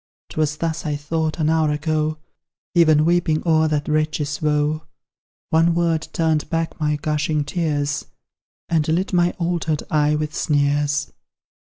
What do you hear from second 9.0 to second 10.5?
my altered eye with